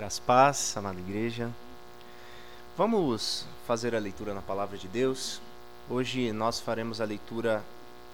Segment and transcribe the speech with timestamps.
[0.00, 1.50] Graças paz, amada igreja.
[2.74, 5.42] Vamos fazer a leitura na palavra de Deus.
[5.90, 7.62] Hoje nós faremos a leitura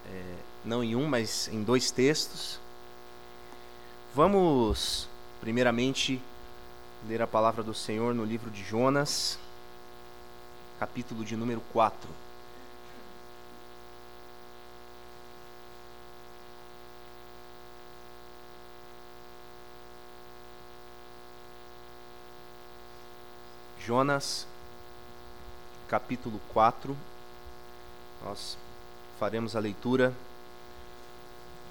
[0.04, 2.58] é, não em um, mas em dois textos.
[4.12, 5.08] Vamos,
[5.40, 6.20] primeiramente,
[7.06, 9.38] ler a palavra do Senhor no livro de Jonas,
[10.80, 12.10] capítulo de número 4.
[23.86, 24.48] Jonas,
[25.86, 26.96] capítulo 4.
[28.24, 28.58] Nós
[29.20, 30.12] faremos a leitura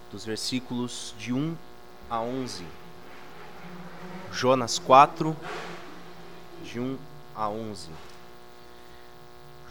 [0.10, 1.58] dos versículos de 1
[2.10, 2.66] a 11.
[4.32, 5.36] Jonas 4,
[6.64, 6.98] de 1
[7.36, 7.90] a 11.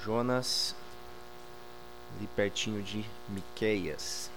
[0.04, 0.74] Jonas,
[2.14, 4.30] ali pertinho de Miqueias.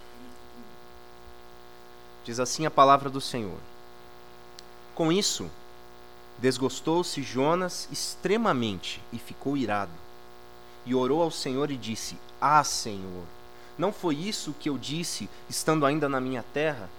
[2.24, 3.60] Diz assim a palavra do Senhor.
[4.96, 5.52] Com isso,
[6.38, 9.92] Desgostou-se Jonas extremamente e ficou irado.
[10.86, 13.24] E orou ao Senhor e disse: Ah, Senhor,
[13.78, 16.90] não foi isso que eu disse, estando ainda na minha terra?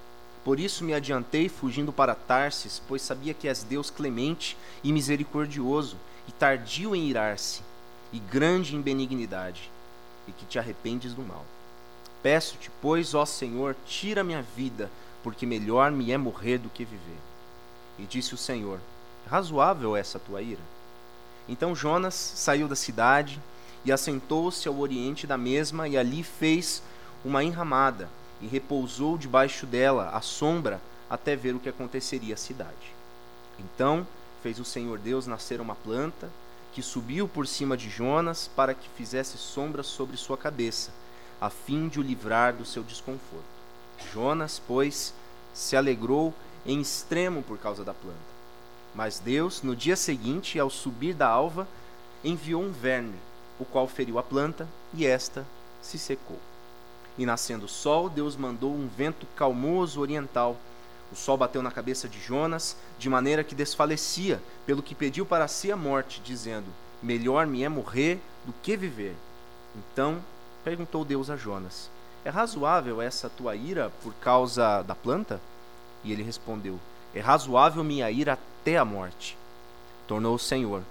[0.45, 5.97] Por isso me adiantei fugindo para Tarsis, pois sabia que és Deus clemente e misericordioso,
[6.27, 7.62] e tardio em irar-se,
[8.12, 9.70] e grande em benignidade,
[10.27, 11.45] e que te arrependes do mal.
[12.23, 14.91] Peço-te, pois, ó Senhor, tira minha vida,
[15.23, 17.19] porque melhor me é morrer do que viver.
[17.98, 18.80] E disse o Senhor:
[19.28, 20.60] razoável essa tua ira?
[21.48, 23.40] Então Jonas saiu da cidade
[23.84, 26.82] e assentou-se ao oriente da mesma, e ali fez
[27.24, 28.08] uma enramada,
[28.40, 32.94] e repousou debaixo dela, à sombra, até ver o que aconteceria à cidade.
[33.58, 34.06] Então
[34.42, 36.28] fez o Senhor Deus nascer uma planta,
[36.72, 40.90] que subiu por cima de Jonas, para que fizesse sombra sobre sua cabeça,
[41.40, 43.44] a fim de o livrar do seu desconforto.
[44.12, 45.14] Jonas, pois,
[45.54, 46.34] se alegrou
[46.66, 48.38] em extremo por causa da planta.
[48.94, 51.69] Mas Deus, no dia seguinte, ao subir da alva,
[52.25, 53.14] enviou um verme,
[53.58, 55.46] o qual feriu a planta, e esta
[55.80, 56.39] se secou.
[57.17, 60.57] E nascendo o sol, Deus mandou um vento calmoso oriental.
[61.12, 65.48] O sol bateu na cabeça de Jonas, de maneira que desfalecia, pelo que pediu para
[65.48, 66.67] si a morte, dizendo:
[67.02, 69.17] Melhor me é morrer do que viver.
[69.74, 70.18] Então
[70.64, 71.91] perguntou Deus a Jonas:
[72.24, 75.41] É razoável essa tua ira por causa da planta?
[76.05, 76.79] E ele respondeu:
[77.14, 79.36] É razoável minha ira até a morte.
[80.06, 80.83] Tornou o Senhor: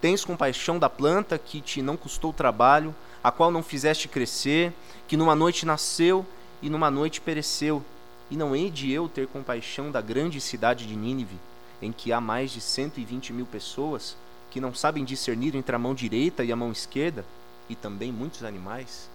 [0.00, 4.72] Tens compaixão da planta que te não custou trabalho, a qual não fizeste crescer,
[5.06, 6.26] que numa noite nasceu
[6.60, 7.82] e numa noite pereceu.
[8.28, 11.38] E não hei de eu ter compaixão da grande cidade de Nínive,
[11.80, 14.16] em que há mais de cento e vinte mil pessoas
[14.50, 17.24] que não sabem discernir entre a mão direita e a mão esquerda,
[17.68, 19.08] e também muitos animais?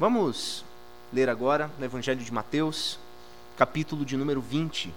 [0.00, 0.64] Vamos
[1.12, 2.98] ler agora no Evangelho de Mateus,
[3.56, 4.92] capítulo de número 20.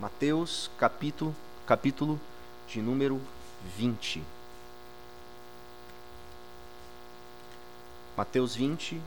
[0.00, 1.34] Mateus, capítulo,
[1.66, 2.20] capítulo
[2.68, 3.20] de número
[3.76, 4.22] 20.
[8.16, 9.00] Mateus 20,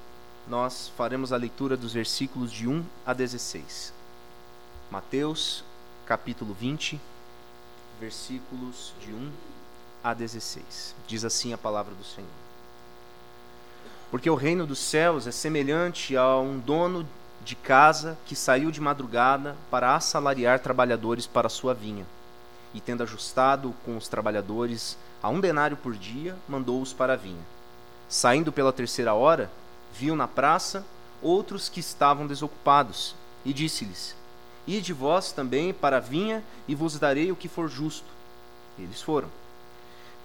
[0.50, 3.94] nós faremos a leitura dos versículos de 1 a 16.
[4.92, 5.64] Mateus,
[6.06, 7.00] capítulo 20,
[7.98, 9.32] versículos de 1
[10.04, 10.94] a 16.
[11.08, 12.30] Diz assim a palavra do Senhor.
[14.10, 17.08] Porque o reino dos céus é semelhante a um dono
[17.44, 22.06] de casa que saiu de madrugada para assalariar trabalhadores para sua vinha.
[22.74, 27.44] E tendo ajustado com os trabalhadores a um denário por dia, mandou-os para a vinha.
[28.08, 29.50] Saindo pela terceira hora,
[29.94, 30.86] viu na praça
[31.22, 34.16] outros que estavam desocupados, e disse-lhes:
[34.66, 38.08] Ide vós também para a vinha, e vos darei o que for justo.
[38.78, 39.30] Eles foram.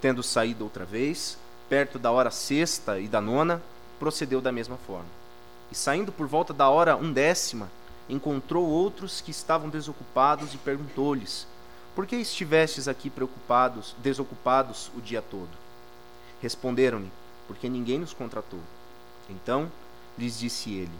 [0.01, 1.39] Tendo saído outra vez,
[1.69, 3.63] perto da hora sexta e da nona,
[3.99, 5.26] procedeu da mesma forma.
[5.71, 7.71] E saindo por volta da hora undécima,
[8.09, 11.47] encontrou outros que estavam desocupados e perguntou-lhes:
[11.95, 15.51] Por que estivestes aqui preocupados, desocupados o dia todo?
[16.41, 17.11] Responderam-lhe:
[17.47, 18.61] Porque ninguém nos contratou.
[19.29, 19.71] Então
[20.17, 20.95] lhes disse ele: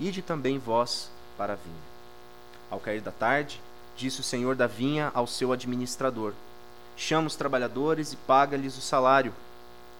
[0.00, 1.96] Ide também vós para a vinha.
[2.70, 3.60] Ao cair da tarde,
[3.96, 6.32] disse o senhor da vinha ao seu administrador:
[6.96, 9.32] Chama os trabalhadores e paga-lhes o salário,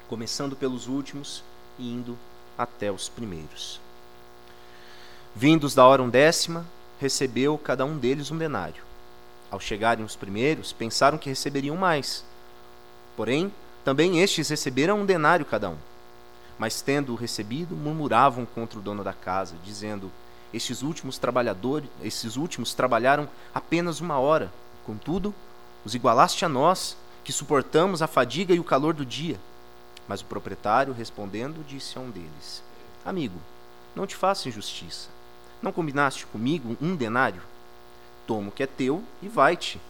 [0.08, 1.44] começando pelos últimos
[1.79, 2.17] e indo
[2.56, 3.86] até os primeiros.
[5.38, 6.65] Vindos da hora undécima,
[6.99, 8.83] recebeu cada um deles um denário.
[9.50, 12.25] Ao chegarem os primeiros, pensaram que receberiam mais.
[13.15, 13.53] Porém,
[13.85, 15.77] também estes receberam um denário cada um.
[16.59, 20.11] Mas tendo o recebido, murmuravam contra o dono da casa, dizendo:
[20.55, 24.50] Estes últimos trabalhadores, esses últimos trabalharam apenas uma hora.
[24.87, 25.35] Contudo,
[25.85, 29.39] os igualaste a nós, que suportamos a fadiga e o calor do dia.
[30.09, 32.62] Mas o proprietário, respondendo, disse a um deles:
[33.05, 33.39] Amigo,
[33.94, 35.15] não te faço injustiça.
[35.67, 37.43] Não combinaste comigo um denário?
[38.25, 39.81] toma o que é teu e vai-te,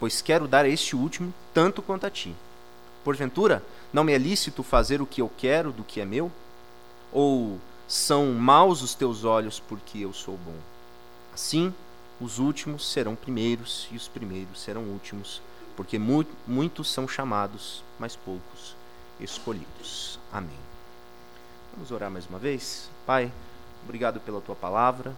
[0.00, 2.34] pois quero dar este último tanto quanto a ti.
[3.04, 3.62] Porventura,
[3.92, 6.32] não me é lícito fazer o que eu quero do que é meu?
[7.12, 10.56] Ou são maus os teus olhos porque eu sou bom?
[11.32, 11.72] Assim,
[12.20, 15.40] os últimos serão primeiros e os primeiros serão últimos,
[15.76, 18.74] porque mu muitos são chamados, mas poucos
[19.20, 20.18] escolhidos.
[20.32, 20.58] Amém.
[21.72, 22.90] Vamos orar mais uma vez?
[23.06, 23.30] Pai,
[23.84, 25.14] obrigado pela tua palavra,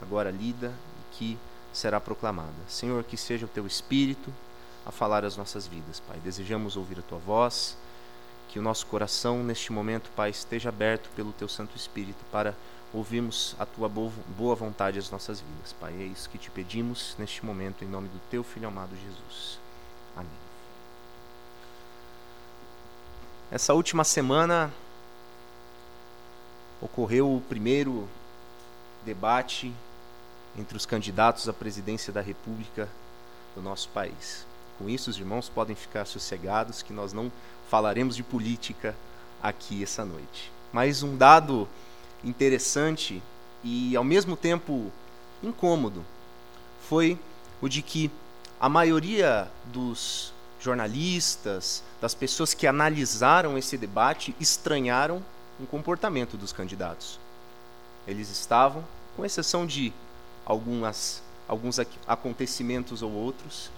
[0.00, 1.38] agora lida e que
[1.72, 2.48] será proclamada.
[2.68, 4.32] Senhor, que seja o teu Espírito
[4.84, 6.18] a falar as nossas vidas, Pai.
[6.22, 7.76] Desejamos ouvir a tua voz,
[8.48, 12.54] que o nosso coração neste momento, Pai, esteja aberto pelo teu Santo Espírito para
[12.92, 15.92] ouvirmos a tua boa vontade às nossas vidas, Pai.
[16.00, 19.58] É isso que te pedimos neste momento, em nome do teu Filho amado Jesus.
[20.16, 20.30] Amém.
[23.50, 24.72] Essa última semana
[26.80, 28.08] ocorreu o primeiro
[29.04, 29.72] debate
[30.58, 32.88] entre os candidatos à presidência da República
[33.54, 34.46] do nosso país.
[34.78, 37.30] Com isso, os irmãos podem ficar sossegados que nós não
[37.68, 38.94] falaremos de política
[39.42, 40.52] aqui essa noite.
[40.72, 41.68] Mas um dado
[42.24, 43.22] interessante
[43.62, 44.90] e ao mesmo tempo
[45.42, 46.04] incômodo
[46.88, 47.18] foi
[47.60, 48.10] o de que
[48.60, 55.22] a maioria dos jornalistas, das pessoas que analisaram esse debate, estranharam
[55.58, 57.18] o comportamento dos candidatos.
[58.06, 58.84] Eles estavam,
[59.16, 59.92] com exceção de
[60.44, 63.70] algumas, alguns acontecimentos ou outros,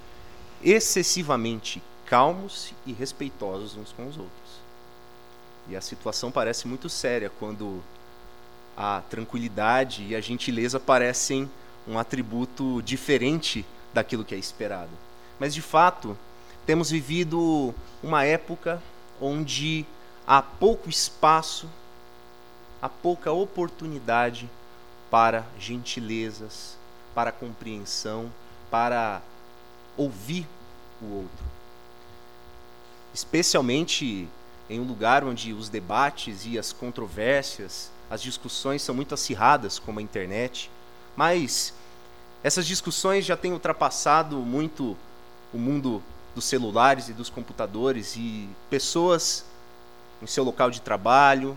[0.63, 4.61] excessivamente calmos e respeitosos uns com os outros.
[5.69, 7.83] E a situação parece muito séria quando
[8.77, 11.51] a tranquilidade e a gentileza parecem
[11.87, 14.91] um atributo diferente daquilo que é esperado.
[15.39, 16.17] Mas de fato,
[16.67, 18.83] temos vivido uma época
[19.21, 19.87] onde
[20.31, 21.69] há pouco espaço,
[22.81, 24.49] há pouca oportunidade
[25.11, 26.77] para gentilezas,
[27.13, 28.33] para compreensão,
[28.71, 29.23] para
[29.97, 30.47] ouvir
[31.03, 31.45] o outro.
[33.13, 34.29] Especialmente
[34.69, 39.99] em um lugar onde os debates e as controvérsias, as discussões são muito acirradas, como
[39.99, 40.71] a internet,
[41.17, 41.75] mas
[42.45, 44.97] essas discussões já têm ultrapassado muito
[45.53, 46.01] o mundo
[46.37, 49.50] dos celulares e dos computadores e pessoas
[50.23, 51.57] em seu local de trabalho,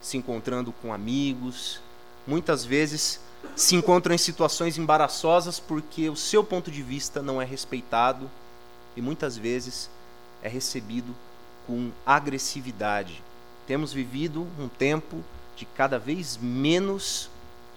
[0.00, 1.80] se encontrando com amigos,
[2.26, 3.20] muitas vezes
[3.56, 8.30] se encontram em situações embaraçosas porque o seu ponto de vista não é respeitado
[8.96, 9.90] e muitas vezes
[10.42, 11.14] é recebido
[11.66, 13.22] com agressividade.
[13.66, 15.22] Temos vivido um tempo
[15.56, 17.30] de cada vez menos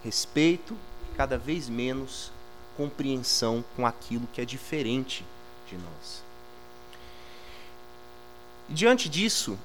[0.03, 0.75] respeito,
[1.15, 2.31] cada vez menos
[2.75, 5.23] compreensão com aquilo que é diferente
[5.69, 6.23] de nós.
[8.69, 9.57] E diante disso,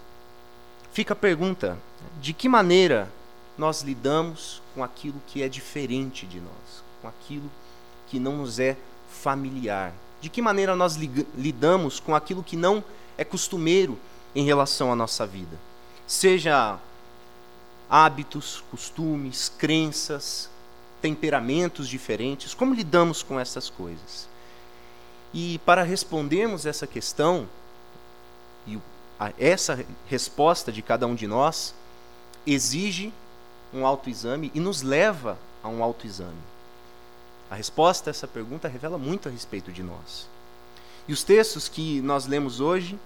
[0.98, 1.78] fica a pergunta:
[2.20, 3.08] de que maneira
[3.56, 7.48] nós lidamos com aquilo que é diferente de nós, com aquilo
[8.08, 8.76] que não nos é
[9.08, 9.94] familiar?
[10.20, 12.82] De que maneira nós lidamos com aquilo que não
[13.16, 13.96] é costumeiro
[14.34, 15.56] em relação à nossa vida?
[16.04, 16.80] Seja
[17.88, 20.50] hábitos, costumes, crenças,
[21.00, 24.28] temperamentos diferentes, como lidamos com essas coisas?
[25.32, 27.48] E para respondermos essa questão,
[29.38, 31.74] essa resposta de cada um de nós
[32.46, 33.12] exige
[33.72, 36.38] um autoexame e nos leva a um autoexame.
[37.50, 40.28] A resposta a essa pergunta revela muito a respeito de nós.
[41.06, 42.98] E os textos que nós lemos hoje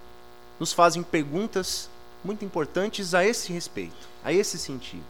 [0.58, 1.88] nos fazem perguntas
[2.25, 5.04] muito importantes a esse respeito, a esse sentido.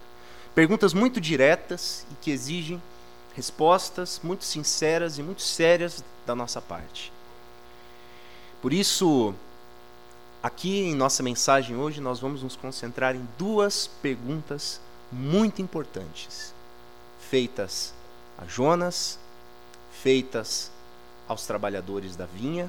[0.54, 2.80] Perguntas muito diretas e que exigem
[3.34, 7.12] respostas muito sinceras e muito sérias da nossa parte.
[8.60, 9.34] Por isso,
[10.42, 14.80] aqui em nossa mensagem hoje, nós vamos nos concentrar em duas perguntas
[15.10, 16.52] muito importantes,
[17.20, 17.94] feitas
[18.36, 19.18] a Jonas,
[19.92, 20.70] feitas
[21.28, 22.68] aos trabalhadores da vinha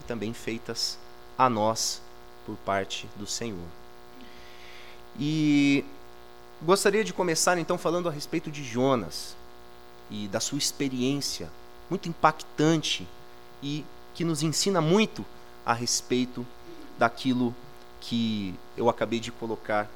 [0.00, 0.98] e também feitas
[1.38, 2.02] a nós
[2.44, 3.68] por parte do Senhor.
[5.18, 5.84] E
[6.62, 9.36] gostaria de começar então falando a respeito de Jonas
[10.10, 11.48] e da sua experiência
[11.88, 13.06] muito impactante
[13.62, 15.24] e que nos ensina muito
[15.64, 16.46] a respeito
[17.02, 17.52] daquilo
[18.00, 19.90] que eu acabei de colocar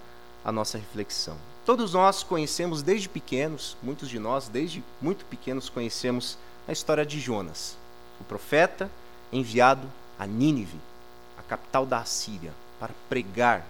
[0.45, 1.37] a nossa reflexão.
[1.65, 6.37] Todos nós conhecemos desde pequenos, muitos de nós desde muito pequenos conhecemos
[6.67, 7.79] a história de Jonas,
[8.21, 8.91] o profeta
[9.33, 9.87] enviado
[10.19, 10.81] a Nínive,
[11.39, 13.65] a capital da Assíria, para pregar.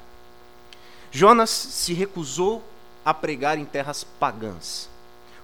[1.11, 2.65] Jonas se recusou
[3.05, 4.89] a pregar em terras pagãs.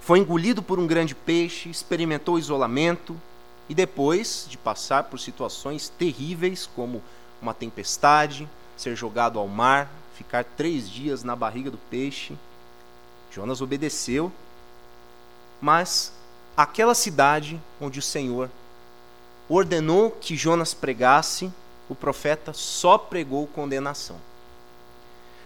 [0.00, 3.20] Foi engolido por um grande peixe, experimentou isolamento
[3.68, 7.02] e depois de passar por situações terríveis como
[7.42, 12.38] uma tempestade, ser jogado ao mar, ficar três dias na barriga do peixe,
[13.30, 14.32] Jonas obedeceu,
[15.60, 16.12] mas
[16.56, 18.48] aquela cidade onde o Senhor
[19.48, 21.52] ordenou que Jonas pregasse,
[21.88, 24.16] o profeta só pregou condenação.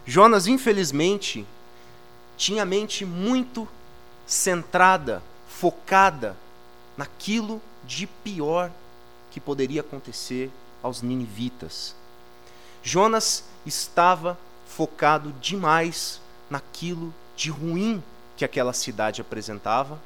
[0.04, 1.46] Jonas, infelizmente,
[2.36, 3.66] tinha a mente muito
[4.26, 6.36] centrada, focada
[6.96, 8.70] naquilo de pior
[9.30, 10.50] que poderia acontecer
[10.83, 11.95] aos ninivitas.
[12.83, 18.02] Jonas estava focado demais naquilo de ruim
[18.37, 19.99] que aquela cidade apresentava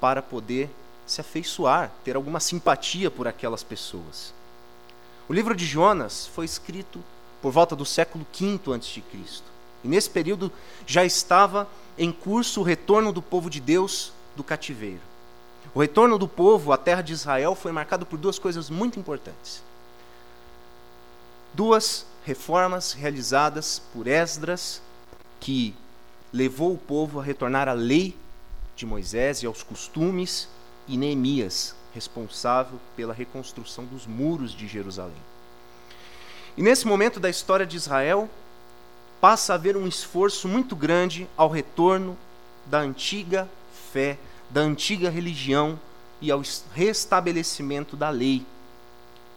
[0.00, 0.68] para poder
[1.06, 4.34] se afeiçoar, ter alguma simpatia por aquelas pessoas.
[5.28, 7.02] O livro de Jonas foi escrito
[7.40, 9.02] por volta do século V a.C.
[9.84, 10.50] E nesse período
[10.86, 15.00] já estava em curso o retorno do povo de Deus do cativeiro.
[15.74, 19.62] O retorno do povo à terra de Israel foi marcado por duas coisas muito importantes.
[21.56, 24.82] Duas reformas realizadas por Esdras,
[25.40, 25.74] que
[26.30, 28.14] levou o povo a retornar à lei
[28.76, 30.50] de Moisés e aos costumes,
[30.86, 35.16] e Neemias, responsável pela reconstrução dos muros de Jerusalém.
[36.58, 38.28] E nesse momento da história de Israel,
[39.18, 42.18] passa a haver um esforço muito grande ao retorno
[42.66, 43.48] da antiga
[43.94, 44.18] fé,
[44.50, 45.80] da antiga religião
[46.20, 46.42] e ao
[46.74, 48.44] restabelecimento da lei.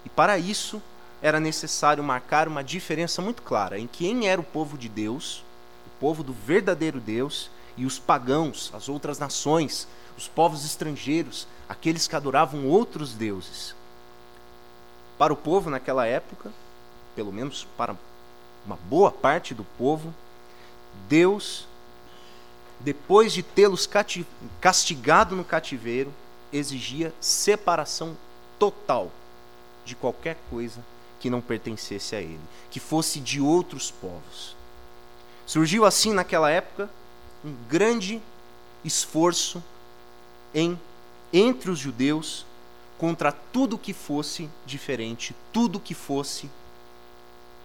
[0.04, 0.82] E para isso
[1.22, 5.44] era necessário marcar uma diferença muito clara em quem era o povo de Deus,
[5.86, 12.08] o povo do verdadeiro Deus, e os pagãos, as outras nações, os povos estrangeiros, aqueles
[12.08, 13.74] que adoravam outros deuses.
[15.18, 16.52] Para o povo naquela época,
[17.16, 17.96] pelo menos para
[18.66, 20.14] uma boa parte do povo,
[21.08, 21.68] Deus,
[22.80, 23.90] depois de tê-los
[24.60, 26.14] castigado no cativeiro,
[26.52, 28.18] exigia separação
[28.58, 29.12] total
[29.86, 30.82] de qualquer coisa
[31.20, 32.40] que não pertencesse a ele,
[32.72, 34.56] que fosse de outros povos.
[35.46, 36.90] Surgiu assim naquela época
[37.44, 38.22] um grande
[38.84, 39.64] esforço
[40.54, 40.80] em
[41.32, 42.46] entre os judeus
[42.98, 46.50] contra tudo que fosse diferente, tudo que fosse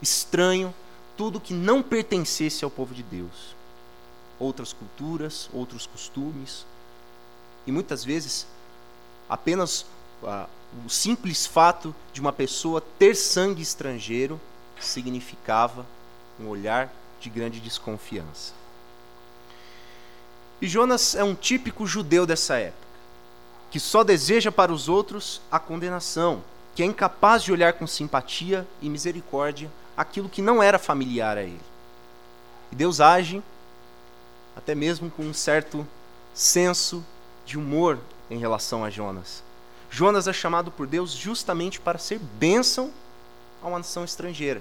[0.00, 0.74] estranho,
[1.16, 3.54] tudo que não pertencesse ao povo de Deus.
[4.38, 6.66] Outras culturas, outros costumes,
[7.66, 8.46] e muitas vezes
[9.28, 9.86] apenas
[10.26, 10.48] ah,
[10.84, 14.40] o simples fato de uma pessoa ter sangue estrangeiro
[14.80, 15.86] significava
[16.38, 18.52] um olhar de grande desconfiança.
[20.60, 22.84] E Jonas é um típico judeu dessa época,
[23.70, 26.42] que só deseja para os outros a condenação,
[26.74, 31.42] que é incapaz de olhar com simpatia e misericórdia aquilo que não era familiar a
[31.42, 31.60] ele.
[32.72, 33.42] E Deus age
[34.56, 35.86] até mesmo com um certo
[36.32, 37.04] senso
[37.44, 37.98] de humor
[38.30, 39.42] em relação a Jonas.
[39.94, 42.90] Jonas é chamado por Deus justamente para ser bênção
[43.62, 44.60] a uma nação estrangeira.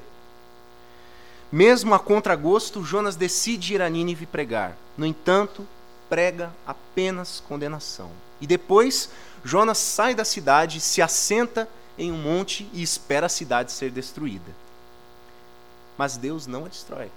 [1.51, 4.77] Mesmo a contragosto, Jonas decide ir a Nínive pregar.
[4.95, 5.67] No entanto,
[6.07, 8.11] prega apenas condenação.
[8.39, 9.09] E depois,
[9.43, 14.51] Jonas sai da cidade, se assenta em um monte e espera a cidade ser destruída.
[15.97, 17.09] Mas Deus não a destrói.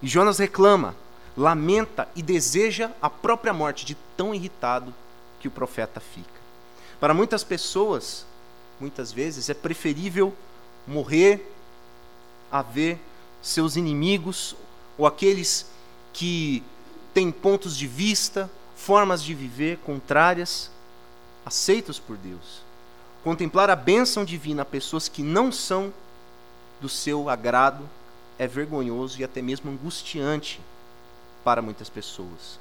[0.00, 0.96] E Jonas reclama,
[1.36, 4.94] lamenta e deseja a própria morte, de tão irritado
[5.44, 6.40] que o profeta fica.
[6.98, 8.24] Para muitas pessoas,
[8.80, 10.34] muitas vezes, é preferível
[10.86, 11.54] morrer
[12.50, 12.98] a ver
[13.42, 14.56] seus inimigos
[14.96, 15.66] ou aqueles
[16.14, 16.62] que
[17.12, 20.70] têm pontos de vista, formas de viver contrárias,
[21.44, 22.62] aceitos por Deus.
[23.22, 25.92] Contemplar a bênção divina a pessoas que não são
[26.80, 27.86] do seu agrado
[28.38, 30.58] é vergonhoso e até mesmo angustiante
[31.44, 32.58] para muitas pessoas.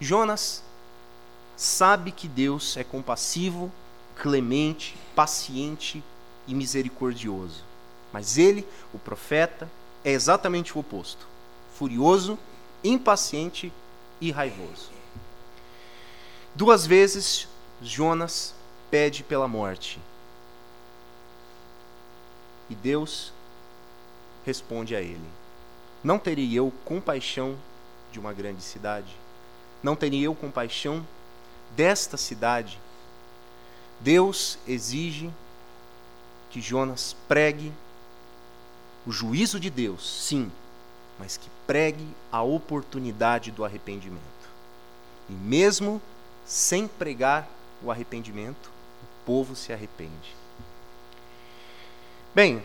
[0.00, 0.64] Jonas
[1.62, 3.70] sabe que Deus é compassivo,
[4.16, 6.02] clemente, paciente
[6.46, 7.62] e misericordioso.
[8.12, 9.70] Mas ele, o profeta,
[10.04, 11.26] é exatamente o oposto:
[11.76, 12.36] furioso,
[12.82, 13.72] impaciente
[14.20, 14.90] e raivoso.
[16.54, 17.46] Duas vezes
[17.80, 18.54] Jonas
[18.90, 20.00] pede pela morte.
[22.68, 23.32] E Deus
[24.44, 25.28] responde a ele:
[26.02, 27.56] Não terei eu compaixão
[28.10, 29.14] de uma grande cidade?
[29.80, 31.06] Não terei eu compaixão
[31.76, 32.78] desta cidade?
[34.00, 35.30] Deus exige
[36.50, 37.72] que Jonas pregue
[39.06, 40.50] o juízo de Deus, sim,
[41.18, 44.20] mas que pregue a oportunidade do arrependimento.
[45.28, 46.00] E mesmo
[46.44, 47.48] sem pregar
[47.82, 48.70] o arrependimento,
[49.02, 50.36] o povo se arrepende.
[52.34, 52.62] Bem,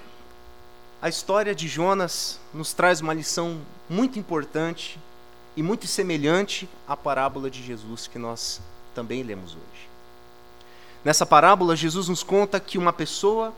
[1.01, 4.99] a história de Jonas nos traz uma lição muito importante
[5.55, 8.61] e muito semelhante à parábola de Jesus que nós
[8.97, 9.89] também lemos hoje.
[11.05, 13.53] Nessa parábola, Jesus nos conta que uma pessoa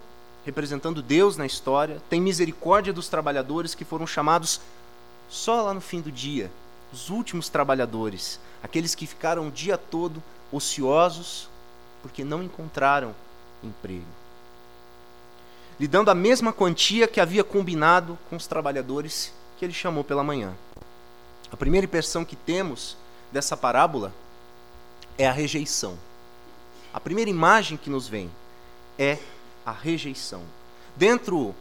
[0.45, 4.59] representando Deus na história, tem misericórdia dos trabalhadores que foram chamados
[5.29, 6.51] só lá no fim do dia,
[6.91, 11.47] os últimos trabalhadores, aqueles que ficaram o dia todo ociosos
[12.01, 13.13] porque não encontraram
[13.63, 14.05] emprego.
[15.79, 20.23] Lhe dando a mesma quantia que havia combinado com os trabalhadores que ele chamou pela
[20.23, 20.53] manhã.
[21.51, 22.97] A primeira impressão que temos
[23.31, 24.11] dessa parábola
[25.19, 25.99] é a rejeição.
[26.93, 28.31] A primeira imagem que nos vem
[28.97, 29.19] é
[29.65, 30.41] a rejeição.
[30.95, 31.53] Dentro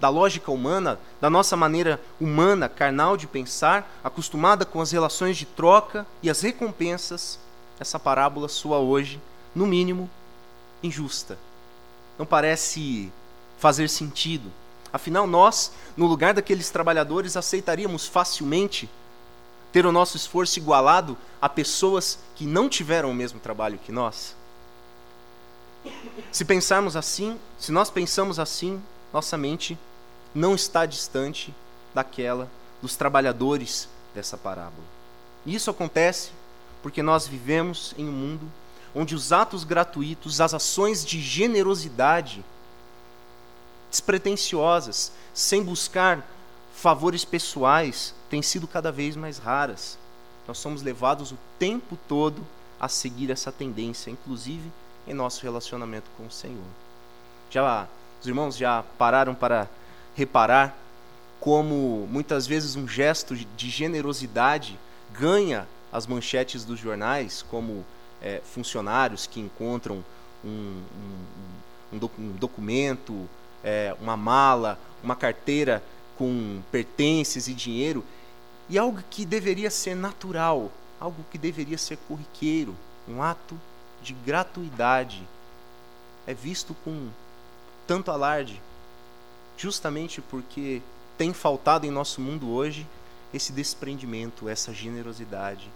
[0.00, 5.46] da lógica humana, da nossa maneira humana, carnal de pensar, acostumada com as relações de
[5.46, 7.38] troca e as recompensas,
[7.78, 9.20] essa parábola soa hoje,
[9.54, 10.10] no mínimo,
[10.82, 11.38] injusta.
[12.18, 13.12] Não parece
[13.58, 14.50] fazer sentido.
[14.92, 18.90] Afinal, nós, no lugar daqueles trabalhadores, aceitaríamos facilmente
[19.72, 24.34] ter o nosso esforço igualado a pessoas que não tiveram o mesmo trabalho que nós?
[26.30, 29.78] Se pensarmos assim, se nós pensamos assim, nossa mente
[30.34, 31.54] não está distante
[31.94, 32.48] daquela
[32.80, 34.84] dos trabalhadores dessa parábola.
[35.44, 36.30] E isso acontece
[36.82, 38.50] porque nós vivemos em um mundo
[38.94, 42.44] onde os atos gratuitos, as ações de generosidade
[43.90, 46.26] despretensiosas, sem buscar
[46.80, 49.98] favores pessoais, têm sido cada vez mais raras.
[50.48, 52.42] Nós somos levados o tempo todo
[52.80, 54.72] a seguir essa tendência, inclusive
[55.06, 56.64] em nosso relacionamento com o Senhor.
[57.50, 57.86] Já
[58.18, 59.68] os irmãos já pararam para
[60.16, 60.74] reparar
[61.38, 64.78] como muitas vezes um gesto de generosidade
[65.12, 67.84] ganha as manchetes dos jornais, como
[68.22, 70.02] é, funcionários que encontram
[70.42, 70.82] um,
[71.92, 73.28] um, um, um documento,
[73.62, 75.82] é, uma mala, uma carteira
[76.20, 78.04] com pertences e dinheiro,
[78.68, 82.76] e algo que deveria ser natural, algo que deveria ser corriqueiro,
[83.08, 83.58] um ato
[84.02, 85.26] de gratuidade,
[86.26, 87.08] é visto com
[87.86, 88.60] tanto alarde,
[89.56, 90.82] justamente porque
[91.16, 92.86] tem faltado em nosso mundo hoje
[93.32, 95.70] esse desprendimento, essa generosidade,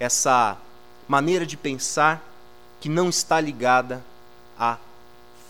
[0.00, 0.58] essa
[1.06, 2.20] maneira de pensar
[2.80, 4.04] que não está ligada
[4.58, 4.78] a,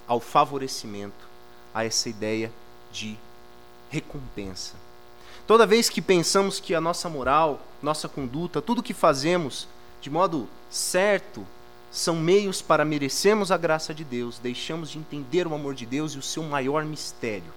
[0.06, 1.26] ao favorecimento,
[1.72, 2.52] a essa ideia
[2.92, 3.16] de
[3.90, 4.74] recompensa.
[5.46, 9.68] Toda vez que pensamos que a nossa moral, nossa conduta, tudo que fazemos
[10.00, 11.46] de modo certo,
[11.90, 16.12] são meios para merecermos a graça de Deus, deixamos de entender o amor de Deus
[16.12, 17.52] e o seu maior mistério.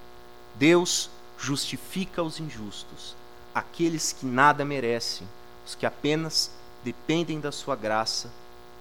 [0.54, 3.14] Deus justifica os injustos,
[3.54, 5.28] aqueles que nada merecem,
[5.66, 6.50] os que apenas
[6.82, 8.30] dependem da sua graça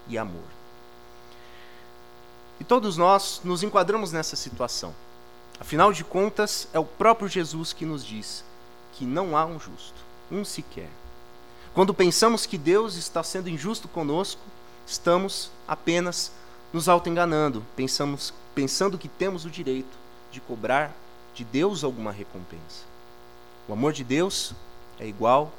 [0.08, 0.48] e amor.
[2.60, 4.94] E todos nós nos enquadramos nessa situação.
[5.60, 8.44] Afinal de contas, é o próprio Jesus que nos diz
[8.94, 9.96] que não há um justo,
[10.32, 10.90] um sequer.
[11.74, 14.42] Quando pensamos que Deus está sendo injusto conosco,
[14.88, 16.32] estamos apenas
[16.74, 19.98] nos auto-enganando, pensamos, pensando que temos o direito
[20.32, 20.92] de cobrar
[21.34, 22.84] de Deus alguma recompensa.
[23.68, 24.54] O amor de Deus
[25.00, 25.52] é igual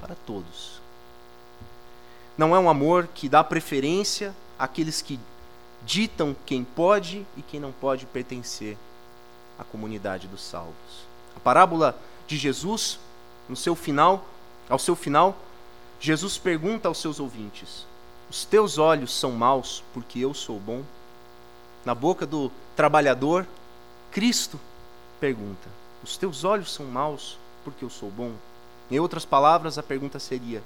[0.00, 0.80] para todos.
[2.36, 5.18] Não é um amor que dá preferência àqueles que
[5.84, 8.76] ditam quem pode e quem não pode pertencer
[9.60, 11.04] à comunidade dos salvos.
[11.36, 11.96] A parábola
[12.26, 12.98] de Jesus,
[13.48, 14.24] no seu final,
[14.68, 15.36] ao seu final,
[16.00, 17.86] Jesus pergunta aos seus ouvintes:
[18.30, 20.82] Os teus olhos são maus porque eu sou bom?
[21.84, 23.46] Na boca do trabalhador,
[24.10, 24.58] Cristo
[25.20, 25.68] pergunta:
[26.02, 28.32] Os teus olhos são maus porque eu sou bom?
[28.90, 30.62] Em outras palavras, a pergunta seria: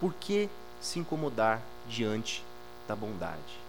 [0.00, 0.48] Por que
[0.80, 2.44] se incomodar diante
[2.88, 3.62] da bondade?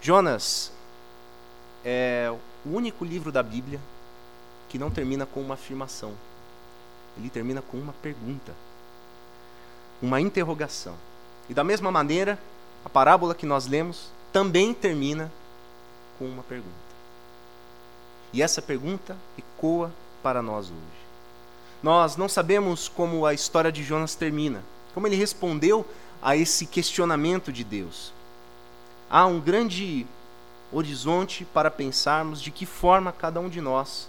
[0.00, 0.70] Jonas
[1.84, 2.32] é
[2.66, 3.80] o único livro da Bíblia
[4.68, 6.12] que não termina com uma afirmação.
[7.16, 8.52] Ele termina com uma pergunta,
[10.02, 10.94] uma interrogação.
[11.48, 12.38] E da mesma maneira,
[12.84, 15.30] a parábola que nós lemos também termina
[16.18, 16.74] com uma pergunta.
[18.32, 21.06] E essa pergunta ecoa para nós hoje.
[21.82, 25.86] Nós não sabemos como a história de Jonas termina, como ele respondeu
[26.20, 28.12] a esse questionamento de Deus.
[29.08, 30.04] Há um grande
[30.76, 34.08] horizonte para pensarmos de que forma cada um de nós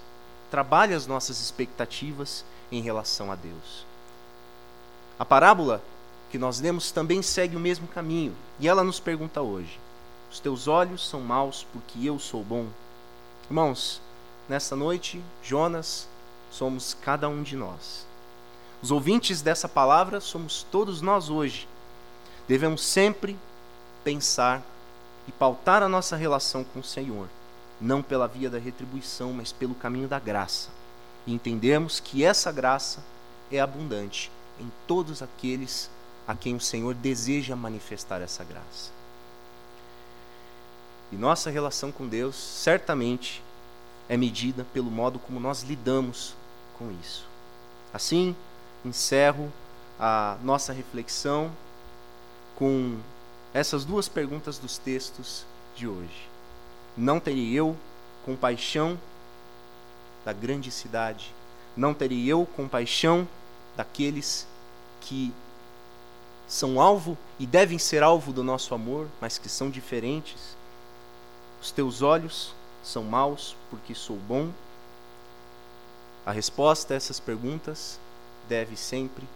[0.49, 3.86] trabalha as nossas expectativas em relação a Deus.
[5.19, 5.82] A parábola
[6.30, 9.80] que nós lemos também segue o mesmo caminho, e ela nos pergunta hoje:
[10.32, 12.67] Os teus olhos são maus porque eu sou bom?
[13.49, 14.01] Irmãos,
[14.47, 16.08] Nessa noite, Jonas,
[16.49, 18.08] somos cada um de nós.
[18.82, 21.67] Os ouvintes dessa palavra somos todos nós hoje.
[22.47, 23.38] Devemos sempre
[24.06, 24.63] pensar
[25.28, 27.28] e pautar a nossa relação com o Senhor,
[27.80, 30.70] não pela via da retribuição, mas pelo caminho da graça.
[31.26, 33.04] E entendermos que essa graça
[33.52, 35.90] é abundante em todos aqueles
[36.28, 38.92] a quem o Senhor deseja manifestar essa graça.
[41.12, 43.42] E nossa relação com Deus certamente
[44.10, 46.36] é medida pelo modo como nós lidamos
[46.78, 47.26] com isso.
[47.94, 48.36] Assim,
[48.84, 49.52] encerro
[50.00, 51.52] a nossa reflexão
[52.56, 52.98] com
[53.58, 55.43] essas duas perguntas dos textos
[55.76, 56.30] de hoje.
[56.96, 57.76] Não terei eu
[58.24, 59.00] compaixão
[60.24, 61.34] da grande cidade?
[61.76, 63.28] Não terei eu compaixão
[63.76, 64.48] daqueles
[65.02, 65.34] que
[66.48, 70.56] são alvo e devem ser alvo do nosso amor, mas que são diferentes?
[71.60, 74.52] Os teus olhos são maus porque sou bom?
[76.24, 78.00] A resposta a essas perguntas
[78.48, 79.28] deve sempre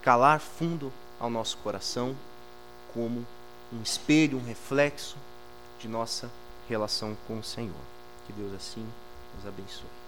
[0.00, 2.16] calar fundo ao nosso coração
[2.94, 3.26] como
[3.72, 5.16] um espelho, um reflexo
[5.78, 6.30] de nossa
[6.68, 7.74] relação com o Senhor.
[8.26, 8.86] Que Deus assim
[9.36, 9.99] nos abençoe.